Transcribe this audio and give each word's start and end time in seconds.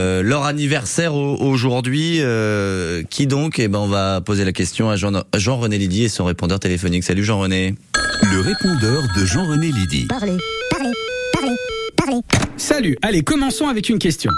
Euh, 0.00 0.22
leur 0.22 0.44
anniversaire 0.44 1.12
au- 1.16 1.34
aujourd'hui, 1.40 2.18
euh, 2.20 3.02
qui 3.10 3.26
donc? 3.26 3.58
Eh 3.58 3.66
ben, 3.66 3.80
on 3.80 3.88
va 3.88 4.20
poser 4.20 4.44
la 4.44 4.52
question 4.52 4.88
à 4.90 4.94
Jean- 4.94 5.24
Jean-René 5.34 5.76
Lydie 5.76 6.04
et 6.04 6.08
son 6.08 6.24
répondeur 6.24 6.60
téléphonique. 6.60 7.02
Salut 7.02 7.24
Jean-René. 7.24 7.74
Le 8.22 8.38
répondeur 8.40 9.02
de 9.16 9.24
Jean-René 9.26 9.72
Lydie. 9.72 10.06
Parlez, 10.08 10.36
parlez, 10.70 10.92
parlez, 11.32 11.56
parlez. 11.96 12.20
Salut, 12.56 12.96
allez, 13.02 13.22
commençons 13.22 13.66
avec 13.66 13.88
une 13.88 13.98
question. 13.98 14.30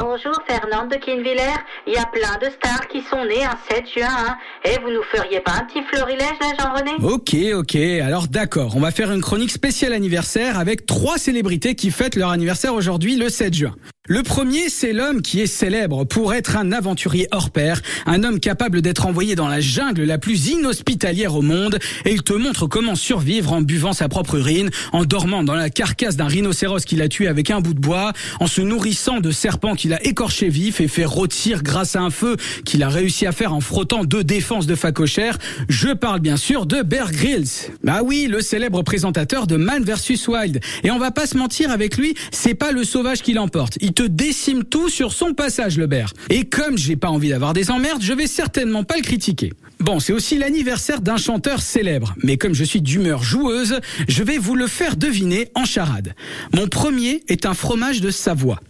Bonjour 0.00 0.32
Fernande 0.48 0.90
de 0.90 0.96
Kinviller, 0.96 1.52
il 1.86 1.92
y 1.92 1.98
a 1.98 2.06
plein 2.06 2.38
de 2.40 2.50
stars 2.54 2.88
qui 2.88 3.02
sont 3.02 3.22
nées 3.22 3.44
un 3.44 3.58
7 3.70 3.84
juin, 3.94 4.08
hein. 4.08 4.36
Et 4.64 4.78
vous 4.82 4.90
nous 4.90 5.02
feriez 5.12 5.40
pas 5.40 5.52
un 5.52 5.64
petit 5.66 5.82
florilège 5.92 6.38
là 6.40 6.52
Jean-René? 6.58 6.92
Ok, 7.02 7.36
ok, 7.52 7.76
alors 8.02 8.26
d'accord, 8.26 8.76
on 8.76 8.80
va 8.80 8.92
faire 8.92 9.12
une 9.12 9.20
chronique 9.20 9.50
spéciale 9.50 9.92
anniversaire 9.92 10.58
avec 10.58 10.86
trois 10.86 11.18
célébrités 11.18 11.74
qui 11.74 11.90
fêtent 11.90 12.16
leur 12.16 12.30
anniversaire 12.30 12.72
aujourd'hui 12.72 13.16
le 13.16 13.28
7 13.28 13.52
juin. 13.52 13.74
Le 14.08 14.24
premier, 14.24 14.70
c'est 14.70 14.92
l'homme 14.92 15.22
qui 15.22 15.40
est 15.40 15.46
célèbre 15.46 16.02
pour 16.04 16.34
être 16.34 16.56
un 16.56 16.72
aventurier 16.72 17.28
hors 17.30 17.50
pair, 17.50 17.80
un 18.06 18.24
homme 18.24 18.40
capable 18.40 18.82
d'être 18.82 19.06
envoyé 19.06 19.36
dans 19.36 19.46
la 19.46 19.60
jungle 19.60 20.02
la 20.02 20.18
plus 20.18 20.48
inhospitalière 20.48 21.36
au 21.36 21.42
monde, 21.42 21.78
et 22.04 22.10
il 22.10 22.22
te 22.22 22.32
montre 22.32 22.66
comment 22.66 22.96
survivre 22.96 23.52
en 23.52 23.60
buvant 23.60 23.92
sa 23.92 24.08
propre 24.08 24.34
urine, 24.36 24.70
en 24.92 25.04
dormant 25.04 25.44
dans 25.44 25.54
la 25.54 25.70
carcasse 25.70 26.16
d'un 26.16 26.26
rhinocéros 26.26 26.80
qu'il 26.80 27.02
a 27.02 27.08
tué 27.08 27.28
avec 27.28 27.52
un 27.52 27.60
bout 27.60 27.72
de 27.72 27.78
bois, 27.78 28.12
en 28.40 28.48
se 28.48 28.62
nourrissant 28.62 29.20
de 29.20 29.30
serpents 29.30 29.76
qu'il 29.76 29.89
a 29.92 30.04
écorchés 30.04 30.48
vifs 30.48 30.80
et 30.80 30.88
fait 30.88 31.04
rôtir 31.04 31.62
grâce 31.62 31.96
à 31.96 32.00
un 32.00 32.10
feu 32.10 32.36
qu'il 32.64 32.82
a 32.82 32.88
réussi 32.88 33.26
à 33.26 33.32
faire 33.32 33.54
en 33.54 33.60
frottant 33.60 34.04
deux 34.04 34.24
défenses 34.24 34.66
de 34.66 34.74
facochère. 34.74 35.38
Je 35.68 35.88
parle 35.88 36.20
bien 36.20 36.36
sûr 36.36 36.66
de 36.66 36.82
Bear 36.82 37.12
Grylls. 37.12 37.72
Bah 37.82 38.00
oui, 38.04 38.26
le 38.28 38.40
célèbre 38.40 38.82
présentateur 38.82 39.46
de 39.46 39.56
Man 39.56 39.84
vs 39.84 40.28
Wild. 40.28 40.60
Et 40.84 40.90
on 40.90 40.98
va 40.98 41.10
pas 41.10 41.26
se 41.26 41.36
mentir 41.36 41.70
avec 41.70 41.96
lui, 41.96 42.14
c'est 42.30 42.54
pas 42.54 42.72
le 42.72 42.84
sauvage 42.84 43.22
qui 43.22 43.32
l'emporte. 43.32 43.78
Il 43.80 43.92
te 43.92 44.02
décime 44.02 44.64
tout 44.64 44.88
sur 44.88 45.12
son 45.12 45.34
passage, 45.34 45.76
le 45.78 45.86
bear. 45.86 46.12
Et 46.28 46.44
comme 46.44 46.78
j'ai 46.78 46.96
pas 46.96 47.08
envie 47.08 47.30
d'avoir 47.30 47.52
des 47.52 47.70
emmerdes, 47.70 48.02
je 48.02 48.12
vais 48.12 48.26
certainement 48.26 48.84
pas 48.84 48.96
le 48.96 49.02
critiquer. 49.02 49.52
Bon, 49.80 49.98
c'est 49.98 50.12
aussi 50.12 50.36
l'anniversaire 50.36 51.00
d'un 51.00 51.16
chanteur 51.16 51.62
célèbre. 51.62 52.14
Mais 52.22 52.36
comme 52.36 52.54
je 52.54 52.64
suis 52.64 52.82
d'humeur 52.82 53.22
joueuse, 53.22 53.80
je 54.08 54.22
vais 54.22 54.36
vous 54.36 54.54
le 54.54 54.66
faire 54.66 54.96
deviner 54.96 55.48
en 55.54 55.64
charade. 55.64 56.14
Mon 56.54 56.68
premier 56.68 57.22
est 57.28 57.46
un 57.46 57.54
fromage 57.54 58.02
de 58.02 58.10
Savoie. 58.10 58.60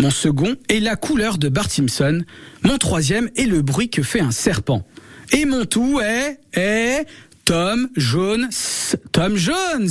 Mon 0.00 0.10
second 0.10 0.54
est 0.68 0.78
la 0.78 0.94
couleur 0.94 1.38
de 1.38 1.48
Bart 1.48 1.70
Simpson. 1.70 2.22
Mon 2.62 2.78
troisième 2.78 3.30
est 3.36 3.46
le 3.46 3.62
bruit 3.62 3.90
que 3.90 4.04
fait 4.04 4.20
un 4.20 4.30
serpent. 4.30 4.86
Et 5.32 5.44
mon 5.44 5.64
tout 5.64 6.00
est, 6.00 6.38
est 6.52 7.04
Tom 7.48 7.88
Jones. 7.96 8.50
Tom 9.10 9.38
Jones. 9.38 9.88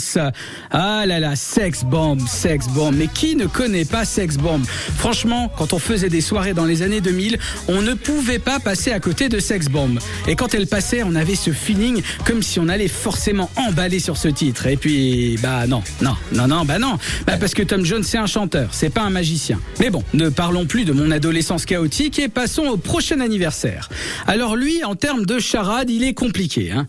Ah 0.69 1.07
là 1.07 1.19
là, 1.19 1.35
Sex 1.35 1.83
Bomb, 1.83 2.19
Sex 2.27 2.67
Bomb. 2.67 2.95
Mais 2.95 3.07
qui 3.07 3.35
ne 3.35 3.47
connaît 3.47 3.83
pas 3.83 4.05
Sex 4.05 4.37
Bomb? 4.37 4.63
Franchement, 4.95 5.51
quand 5.57 5.73
on 5.73 5.79
faisait 5.79 6.09
des 6.09 6.21
soirées 6.21 6.53
dans 6.53 6.65
les 6.65 6.83
années 6.83 7.01
2000, 7.01 7.39
on 7.67 7.81
ne 7.81 7.95
pouvait 7.95 8.37
pas 8.37 8.59
passer 8.59 8.91
à 8.91 8.99
côté 8.99 9.27
de 9.27 9.39
Sex 9.39 9.69
Bomb. 9.69 9.97
Et 10.27 10.35
quand 10.35 10.53
elle 10.53 10.67
passait, 10.67 11.01
on 11.01 11.15
avait 11.15 11.33
ce 11.33 11.49
feeling 11.49 12.03
comme 12.25 12.43
si 12.43 12.59
on 12.59 12.67
allait 12.67 12.87
forcément 12.87 13.49
emballer 13.55 13.99
sur 13.99 14.17
ce 14.17 14.27
titre. 14.27 14.67
Et 14.67 14.77
puis, 14.77 15.39
bah 15.41 15.65
non, 15.65 15.81
non, 16.03 16.15
non, 16.33 16.47
non, 16.47 16.63
bah 16.63 16.77
non. 16.77 16.99
Bah 17.25 17.37
parce 17.39 17.55
que 17.55 17.63
Tom 17.63 17.83
Jones, 17.83 18.03
c'est 18.03 18.19
un 18.19 18.27
chanteur, 18.27 18.69
c'est 18.71 18.93
pas 18.93 19.01
un 19.01 19.09
magicien. 19.09 19.59
Mais 19.79 19.89
bon, 19.89 20.03
ne 20.13 20.29
parlons 20.29 20.67
plus 20.67 20.85
de 20.85 20.93
mon 20.93 21.09
adolescence 21.09 21.65
chaotique 21.65 22.19
et 22.19 22.27
passons 22.27 22.67
au 22.67 22.77
prochain 22.77 23.19
anniversaire. 23.19 23.89
Alors 24.27 24.55
lui, 24.55 24.83
en 24.83 24.93
termes 24.93 25.25
de 25.25 25.39
charade, 25.39 25.89
il 25.89 26.03
est 26.03 26.13
compliqué. 26.13 26.71
Hein. 26.71 26.85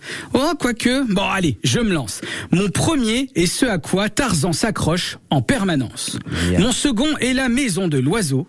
Quoique, 0.59 1.13
bon 1.13 1.29
allez, 1.29 1.59
je 1.65 1.81
me 1.81 1.93
lance. 1.93 2.21
Mon 2.51 2.69
premier 2.69 3.31
est 3.35 3.47
ce 3.47 3.67
à 3.67 3.79
quoi 3.79 4.09
Tarzan 4.09 4.53
s'accroche 4.53 5.19
en 5.31 5.41
permanence. 5.41 6.19
Mon 6.59 6.73
second 6.73 7.17
est 7.19 7.33
la 7.33 7.49
maison 7.49 7.89
de 7.89 7.99
l'oiseau. 7.99 8.47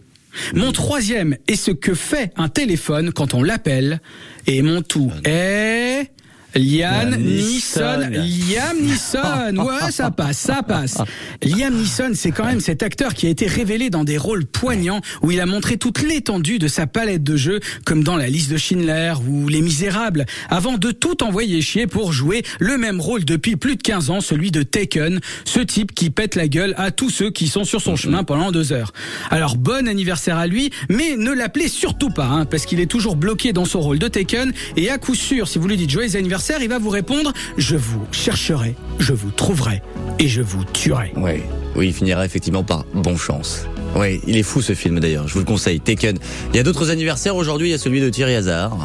Mon 0.54 0.72
troisième 0.72 1.38
est 1.48 1.56
ce 1.56 1.72
que 1.72 1.94
fait 1.94 2.32
un 2.36 2.50
téléphone 2.50 3.12
quand 3.12 3.34
on 3.34 3.44
l'appelle. 3.44 4.02
Et 4.48 4.62
mon 4.62 4.82
tout 4.82 5.12
est... 5.26 6.12
Liam 6.56 7.16
Neeson. 7.16 7.98
Neeson. 7.98 8.10
Liam 8.12 8.78
Neeson. 8.82 9.56
Ouais, 9.70 9.92
ça 9.92 10.10
passe, 10.10 10.38
ça 10.38 10.64
passe. 10.64 10.98
Liam 11.44 11.76
Neeson, 11.76 12.12
c'est 12.16 12.32
quand 12.32 12.46
même 12.46 12.60
cet 12.60 12.82
acteur 12.82 13.14
qui 13.14 13.28
a 13.28 13.30
été 13.30 13.46
révélé 13.46 13.90
dans 13.90 14.04
des 14.04 14.18
rôles 14.18 14.46
poignants 14.46 15.02
où 15.22 15.32
il 15.32 15.40
a 15.40 15.46
montré 15.46 15.78
toute 15.78 16.02
l'étendue 16.02 16.60
de 16.60 16.68
sa 16.68 16.88
palette 16.88 17.24
de 17.24 17.36
jeux, 17.36 17.60
comme 17.86 18.04
dans 18.04 18.16
La 18.16 18.28
liste 18.28 18.52
de 18.52 18.58
Schindler 18.58 19.14
ou 19.28 19.48
Les 19.48 19.62
Misérables, 19.62 20.26
avant 20.50 20.78
de 20.78 20.92
tout 20.92 21.24
envoyer 21.24 21.62
chier 21.62 21.88
pour 21.88 22.14
jouer 22.14 22.44
le 22.60 22.78
même 22.78 23.00
rôle 23.00 23.26
depuis 23.26 23.56
plus 23.56 23.76
de 23.76 23.82
15 23.82 24.10
ans, 24.10 24.22
celui 24.22 24.50
de 24.52 24.64
Taken, 24.64 25.20
ce 25.46 25.60
type 25.60 25.94
qui 25.94 26.10
pète 26.10 26.36
la 26.36 26.48
gueule 26.48 26.74
à 26.78 26.92
tous 26.92 27.10
ceux 27.10 27.30
qui 27.30 27.48
sont 27.48 27.64
sur 27.64 27.82
son 27.82 27.96
chemin 27.96 28.24
pendant 28.24 28.52
deux 28.52 28.74
heures. 28.74 28.94
Alors 29.30 29.56
bon 29.56 29.88
anniversaire 29.88 30.38
à 30.38 30.48
lui, 30.48 30.72
mais 30.90 31.16
ne 31.16 31.32
l'appelez 31.32 31.68
surtout 31.68 32.10
pas, 32.10 32.26
hein, 32.26 32.46
parce 32.46 32.66
qu'il 32.66 32.80
est 32.80 32.88
toujours 32.88 33.16
bloqué 33.16 33.54
dans 33.54 33.66
son 33.66 33.82
rôle 33.82 34.00
de 34.00 34.08
Taken, 34.08 34.52
et 34.78 34.90
à 34.90 34.98
coup 34.98 35.16
sûr, 35.16 35.48
si 35.48 35.60
vous 35.60 35.68
lui 35.68 35.78
dites 35.78 35.92
joyeux 35.92 36.16
anniversaire, 36.16 36.39
il 36.62 36.70
va 36.70 36.80
vous 36.80 36.90
répondre, 36.90 37.32
je 37.58 37.76
vous 37.76 38.06
chercherai, 38.12 38.76
je 39.00 39.14
vous 39.14 39.32
trouverai, 39.32 39.82
et 40.20 40.28
je 40.28 40.42
vous 40.42 40.64
tuerai. 40.64 41.12
Oui, 41.18 41.42
oui, 41.76 41.88
il 41.88 41.94
finira 41.94 42.26
effectivement 42.26 42.64
par 42.64 42.86
bon 42.94 43.18
chance. 43.18 43.66
Oui, 43.96 44.22
il 44.28 44.38
est 44.38 44.44
fou 44.44 44.62
ce 44.62 44.74
film 44.74 45.00
d'ailleurs, 45.00 45.28
je 45.28 45.34
vous 45.34 45.40
le 45.40 45.46
conseille, 45.46 45.80
Taken. 45.80 46.18
Il 46.54 46.58
y 46.58 46.60
a 46.60 46.64
d'autres 46.64 46.90
anniversaires 46.92 47.36
aujourd'hui, 47.36 47.70
il 47.70 47.72
y 47.72 47.76
a 47.76 47.78
celui 47.78 48.02
de 48.02 48.10
Thierry 48.10 48.36
Hazard. 48.36 48.78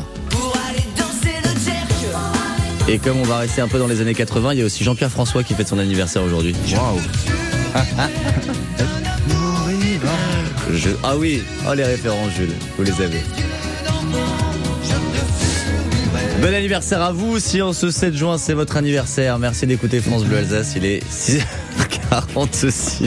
Et 2.87 2.99
comme 2.99 3.19
on 3.19 3.25
va 3.25 3.39
rester 3.39 3.63
un 3.63 3.69
peu 3.69 3.79
dans 3.79 3.87
les 3.87 4.01
années 4.03 4.15
80, 4.15 4.53
il 4.53 4.59
y 4.59 4.63
a 4.63 4.67
aussi 4.67 4.85
Jean-Pierre 4.85 5.11
François 5.11 5.43
qui 5.43 5.55
fête 5.55 5.69
son 5.69 5.79
anniversaire 5.79 6.23
aujourd'hui. 6.23 6.55
Waouh 6.73 7.01
Je- 10.73 10.91
Ah 11.03 11.17
oui, 11.17 11.43
oh 11.69 11.75
les 11.75 11.85
références 11.85 12.31
Jules, 12.37 12.53
vous 12.77 12.85
les 12.85 12.93
avez. 13.01 13.21
Bon 16.45 16.53
anniversaire 16.53 17.01
à 17.01 17.11
vous 17.11 17.39
si 17.39 17.63
en 17.63 17.73
ce 17.73 17.91
7 17.91 18.15
juin 18.15 18.37
c'est 18.37 18.53
votre 18.53 18.77
anniversaire. 18.77 19.39
Merci 19.39 19.67
d'écouter 19.67 20.03
France 20.03 20.27
Bleu 20.27 20.37
Alsace, 20.37 20.75
il 20.77 20.85
est 20.85 21.03
6h46. 21.11 23.01